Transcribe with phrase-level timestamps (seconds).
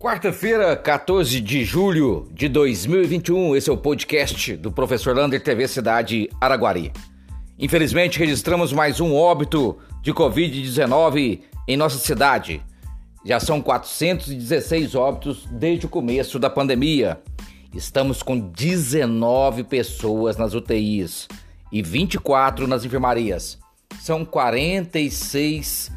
[0.00, 6.30] Quarta-feira, 14 de julho de 2021, esse é o podcast do professor Lander TV Cidade
[6.40, 6.90] Araguari.
[7.58, 12.62] Infelizmente, registramos mais um óbito de Covid-19 em nossa cidade.
[13.26, 17.20] Já são 416 óbitos desde o começo da pandemia.
[17.74, 21.28] Estamos com 19 pessoas nas UTIs
[21.70, 23.58] e 24 nas enfermarias.
[24.00, 25.92] São 46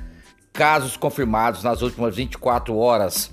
[0.52, 3.31] casos confirmados nas últimas 24 horas.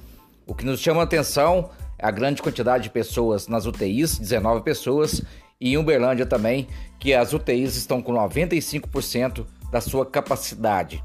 [0.51, 4.63] O que nos chama a atenção é a grande quantidade de pessoas nas UTIs, 19
[4.63, 5.23] pessoas,
[5.61, 6.67] e em Uberlândia também,
[6.99, 11.05] que as UTIs estão com 95% da sua capacidade.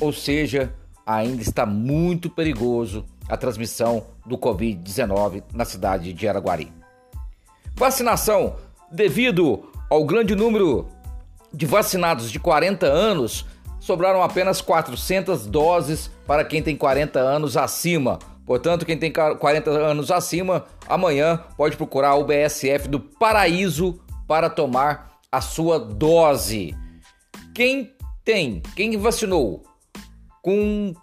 [0.00, 0.72] Ou seja,
[1.06, 6.72] ainda está muito perigoso a transmissão do Covid-19 na cidade de Araguari.
[7.76, 8.56] Vacinação.
[8.90, 10.88] Devido ao grande número
[11.52, 13.44] de vacinados de 40 anos,
[13.78, 18.18] sobraram apenas 400 doses para quem tem 40 anos acima.
[18.48, 25.18] Portanto, quem tem 40 anos acima, amanhã pode procurar o BSF do Paraíso para tomar
[25.30, 26.74] a sua dose.
[27.54, 27.92] Quem
[28.24, 29.64] tem, quem vacinou
[30.40, 30.94] com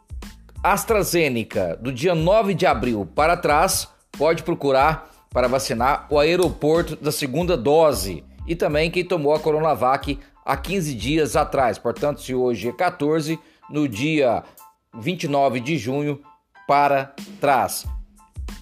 [0.64, 3.88] AstraZeneca do dia 9 de abril para trás,
[4.18, 8.24] pode procurar para vacinar o aeroporto da segunda dose.
[8.48, 11.78] E também quem tomou a Coronavac há 15 dias atrás.
[11.78, 13.38] Portanto, se hoje é 14,
[13.70, 14.44] no dia
[14.96, 16.20] 29 de junho
[16.68, 17.86] para trás.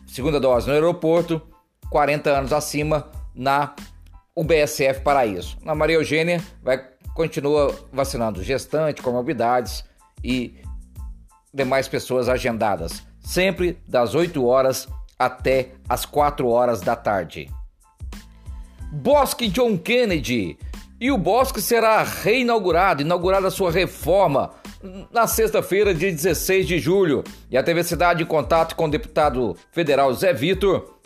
[0.07, 1.41] Segunda dose no aeroporto,
[1.89, 3.75] 40 anos acima na
[4.35, 5.57] UBSF Paraíso.
[5.63, 9.83] Na Maria Eugênia vai continua vacinando gestante, comorbidades
[10.23, 10.55] e
[11.53, 14.87] demais pessoas agendadas, sempre das 8 horas
[15.17, 17.49] até as 4 horas da tarde.
[18.91, 20.57] Bosque John Kennedy
[20.99, 24.51] e o Bosque será reinaugurado, inaugurada a sua reforma
[25.11, 27.23] na sexta-feira, dia 16 de julho.
[27.49, 30.99] E a TV Cidade, em contato com o deputado federal Zé Vitor,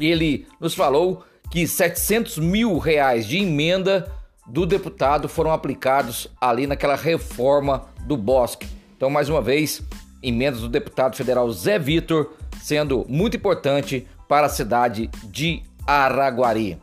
[0.00, 4.10] ele nos falou que 700 mil reais de emenda
[4.46, 8.66] do deputado foram aplicados ali naquela reforma do Bosque.
[8.96, 9.80] Então, mais uma vez,
[10.22, 16.78] emendas do deputado federal Zé Vitor sendo muito importante para a cidade de Araguari.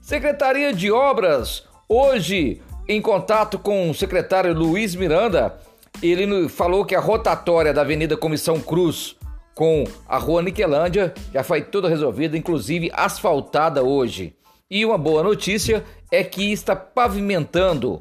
[0.00, 5.54] Secretaria de Obras, hoje em contato com o secretário Luiz Miranda,
[6.02, 9.16] ele falou que a rotatória da Avenida Comissão Cruz
[9.54, 14.34] com a Rua Niquelândia já foi toda resolvida, inclusive asfaltada hoje.
[14.70, 18.00] E uma boa notícia é que está pavimentando,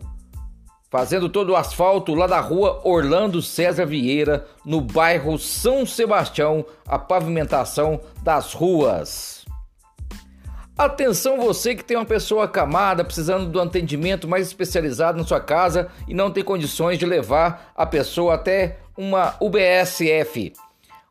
[0.90, 6.98] fazendo todo o asfalto lá da rua Orlando César Vieira, no bairro São Sebastião, a
[6.98, 9.41] pavimentação das ruas.
[10.84, 15.90] Atenção você que tem uma pessoa acamada, precisando do atendimento mais especializado na sua casa
[16.08, 20.53] e não tem condições de levar a pessoa até uma UBSF.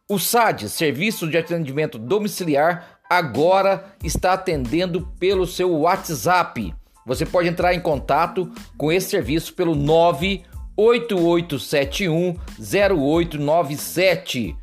[0.08, 6.74] O SAD, Serviço de Atendimento Domiciliar, agora está atendendo pelo seu WhatsApp.
[7.06, 14.56] Você pode entrar em contato com esse serviço pelo 98871 0897.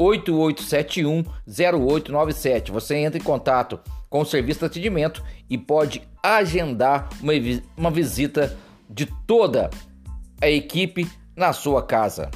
[0.00, 2.72] 988710897.
[2.72, 3.78] Você entra em contato
[4.08, 7.32] com o serviço de atendimento e pode agendar uma,
[7.76, 8.56] uma visita
[8.88, 9.68] de toda
[10.40, 11.06] a equipe
[11.36, 12.30] na sua casa.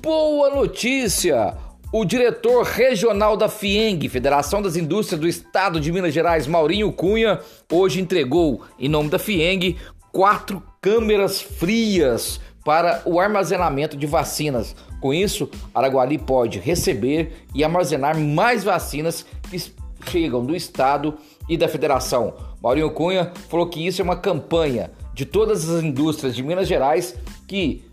[0.00, 1.58] Boa notícia!
[1.92, 7.38] O diretor regional da FIENG, Federação das Indústrias do Estado de Minas Gerais, Maurinho Cunha,
[7.70, 9.76] hoje entregou, em nome da FIENG,
[10.10, 14.74] quatro câmeras frias para o armazenamento de vacinas.
[15.00, 19.62] Com isso, Araguari pode receber e armazenar mais vacinas que
[20.10, 21.14] chegam do Estado
[21.48, 22.34] e da Federação.
[22.62, 27.14] Maurinho Cunha falou que isso é uma campanha de todas as indústrias de Minas Gerais
[27.46, 27.84] que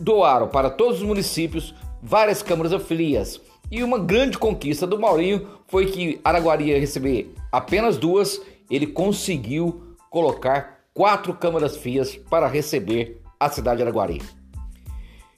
[0.00, 3.40] doaram para todos os municípios várias câmaras frias.
[3.70, 8.40] E uma grande conquista do Maurinho foi que Araguari ia receber apenas duas,
[8.70, 14.22] ele conseguiu colocar quatro câmaras frias para receber a cidade de Araguari.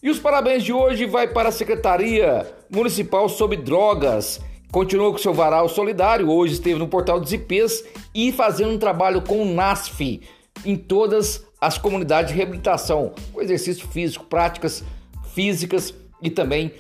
[0.02, 4.40] E os parabéns de hoje vai para a Secretaria Municipal sobre Drogas.
[4.70, 7.84] Continuou com seu varal solidário, hoje esteve no portal dos IPs
[8.14, 10.20] e fazendo um trabalho com o NASF
[10.64, 14.84] em todas as comunidades de reabilitação, com exercício físico, práticas
[15.32, 16.72] físicas e também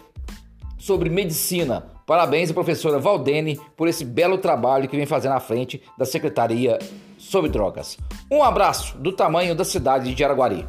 [0.76, 1.86] sobre medicina.
[2.06, 6.78] Parabéns à professora Valdene por esse belo trabalho que vem fazendo à frente da Secretaria
[7.16, 7.96] sobre Drogas.
[8.30, 10.66] Um abraço do tamanho da cidade de Araguari.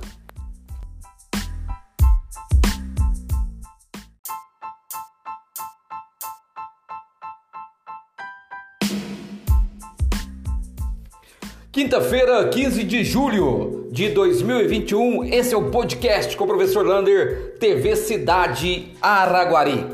[11.75, 17.97] Quinta-feira, 15 de julho de 2021, esse é o podcast com o professor Lander, TV
[17.97, 19.85] Cidade Araguari.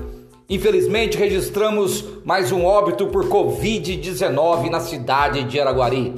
[0.48, 6.14] Infelizmente, registramos mais um óbito por Covid-19 na cidade de Araguari.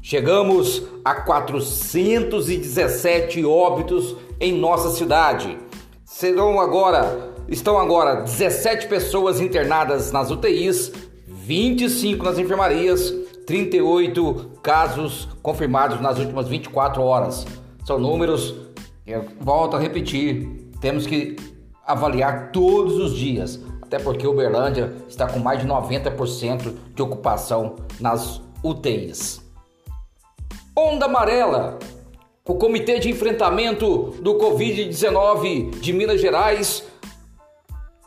[0.00, 5.58] Chegamos a 417 óbitos em nossa cidade.
[6.04, 10.92] Serão agora, estão agora 17 pessoas internadas nas UTIs,
[11.26, 17.46] 25 nas enfermarias 38 casos confirmados nas últimas 24 horas.
[17.82, 18.54] São números,
[19.06, 21.34] eu volto a repetir, temos que
[21.86, 28.42] avaliar todos os dias, até porque Uberlândia está com mais de 90% de ocupação nas
[28.62, 29.40] UTIs.
[30.76, 31.78] Onda amarela.
[32.46, 36.84] O Comitê de Enfrentamento do Covid-19 de Minas Gerais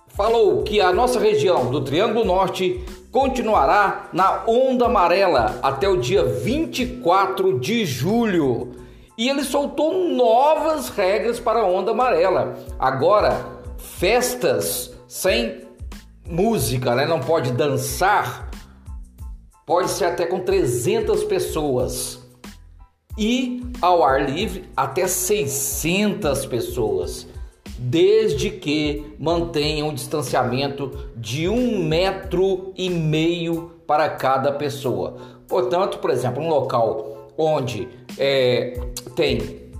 [0.09, 6.23] falou que a nossa região do Triângulo Norte continuará na onda amarela até o dia
[6.23, 8.71] 24 de julho.
[9.17, 12.57] E ele soltou novas regras para a onda amarela.
[12.79, 13.45] Agora,
[13.77, 15.61] festas sem
[16.25, 17.05] música, né?
[17.05, 18.49] não pode dançar,
[19.65, 22.19] pode ser até com 300 pessoas.
[23.17, 27.27] E ao ar livre, até 600 pessoas
[27.83, 35.17] desde que mantenham um distanciamento de um metro e meio para cada pessoa.
[35.47, 37.89] Portanto, por exemplo, um local onde
[38.19, 38.79] é,
[39.15, 39.71] tem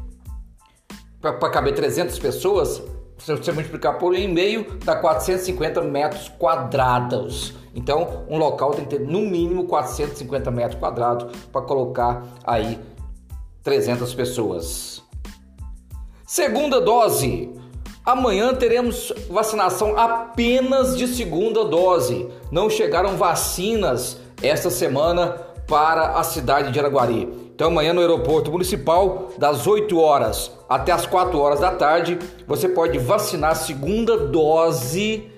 [1.22, 2.82] para caber 300 pessoas,
[3.20, 7.54] se você multiplicar por um e meio, dá 450 metros quadrados.
[7.76, 12.80] Então, um local tem que ter no mínimo 450 metros quadrados para colocar aí
[13.62, 15.04] 300 pessoas.
[16.26, 17.61] Segunda dose.
[18.04, 22.28] Amanhã teremos vacinação apenas de segunda dose.
[22.52, 25.38] Não chegaram vacinas esta semana
[25.68, 27.30] para a cidade de Araguari.
[27.54, 32.18] Então amanhã no aeroporto municipal, das 8 horas até as 4 horas da tarde,
[32.48, 35.30] você pode vacinar a segunda dose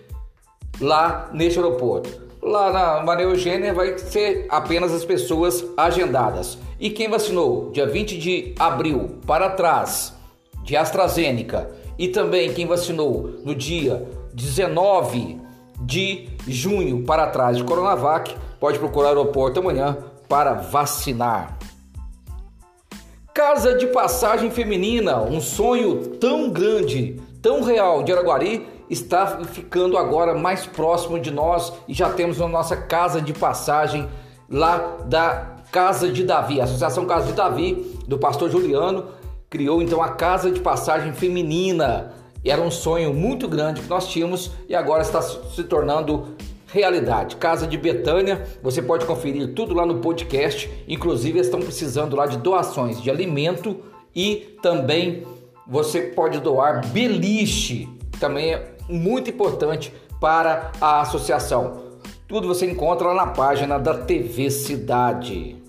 [0.80, 2.10] lá neste aeroporto.
[2.42, 6.58] Lá na Maria Eugênia vai ser apenas as pessoas agendadas.
[6.80, 10.14] E quem vacinou dia 20 de abril para trás
[10.64, 15.40] de AstraZeneca e também quem vacinou no dia 19
[15.80, 19.98] de junho para trás de Coronavac pode procurar o aeroporto amanhã
[20.28, 21.58] para vacinar.
[23.34, 30.36] Casa de passagem feminina, um sonho tão grande, tão real de Araguari, está ficando agora
[30.36, 34.10] mais próximo de nós e já temos a nossa casa de passagem
[34.50, 39.06] lá da Casa de Davi, Associação Casa de Davi, do pastor Juliano,
[39.54, 42.12] criou então a Casa de Passagem Feminina.
[42.44, 46.30] Era um sonho muito grande que nós tínhamos e agora está se tornando
[46.66, 47.36] realidade.
[47.36, 50.72] Casa de Betânia, você pode conferir tudo lá no podcast.
[50.88, 53.78] Inclusive, estão precisando lá de doações de alimento
[54.16, 55.24] e também
[55.68, 57.88] você pode doar beliche,
[58.20, 61.84] também é muito importante para a associação.
[62.28, 65.63] Tudo você encontra lá na página da TV Cidade.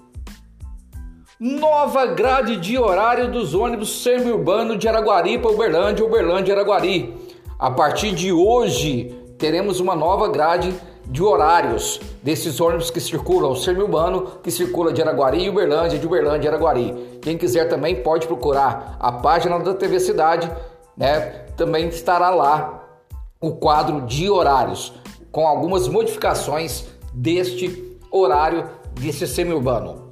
[1.46, 7.14] Nova grade de horário dos ônibus semi-urbano de Araguari para Uberlândia, Uberlândia Araguari.
[7.58, 10.75] A partir de hoje, teremos uma nova grade
[11.05, 16.47] de horários desses ônibus que circulam semi-urbano, que circula de Araguari e Uberlândia, de Uberlândia
[16.47, 17.19] e Araguari.
[17.21, 20.50] Quem quiser também pode procurar a página da TV Cidade,
[20.97, 21.45] né?
[21.59, 22.88] Também estará lá
[23.38, 24.95] o quadro de horários
[25.30, 28.66] com algumas modificações deste horário
[28.99, 30.03] desse semi-urbano.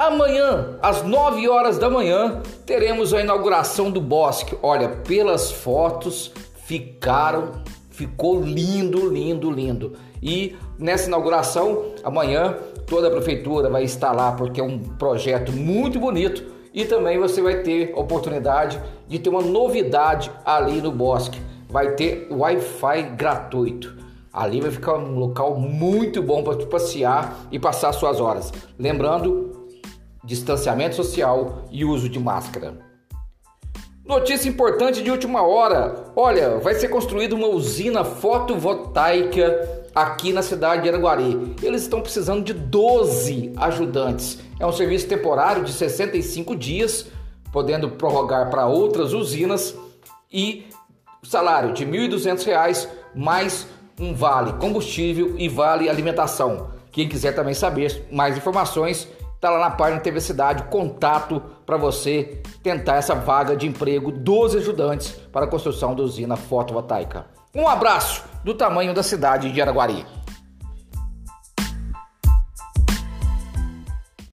[0.00, 4.56] Amanhã, às 9 horas da manhã, teremos a inauguração do bosque.
[4.62, 6.32] Olha, pelas fotos
[6.64, 9.92] ficaram, ficou lindo, lindo, lindo.
[10.22, 16.00] E nessa inauguração, amanhã, toda a prefeitura vai estar lá porque é um projeto muito
[16.00, 21.38] bonito e também você vai ter a oportunidade de ter uma novidade ali no bosque.
[21.68, 23.94] Vai ter Wi-Fi gratuito.
[24.32, 28.50] Ali vai ficar um local muito bom para passear e passar suas horas.
[28.78, 29.59] Lembrando
[30.30, 32.78] distanciamento social e uso de máscara.
[34.04, 40.82] Notícia importante de última hora: olha, vai ser construída uma usina fotovoltaica aqui na cidade
[40.82, 41.56] de Araguari.
[41.60, 44.38] Eles estão precisando de 12 ajudantes.
[44.60, 47.06] É um serviço temporário de 65 dias,
[47.52, 49.74] podendo prorrogar para outras usinas
[50.32, 50.66] e
[51.24, 53.66] salário de R$ 1.200 mais
[53.98, 56.70] um vale combustível e vale alimentação.
[56.92, 59.08] Quem quiser também saber mais informações,
[59.40, 64.58] Tá lá na página TV Cidade, contato para você tentar essa vaga de emprego 12
[64.58, 67.24] ajudantes para a construção da usina fotovoltaica.
[67.54, 70.04] Um abraço do tamanho da cidade de Araguari.